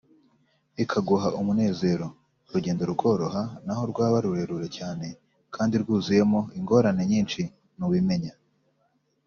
ikaguha 0.83 1.27
umunezero; 1.39 2.05
urugendo 2.47 2.81
rukoroha 2.91 3.43
n’aho 3.65 3.83
rwaba 3.91 4.17
rurerure 4.25 4.67
cyane 4.77 5.07
kandi 5.55 5.73
rwuzuyemo 5.83 6.39
ingorane 6.57 7.03
nyinshi 7.11 7.41
ntubimenya 7.77 8.33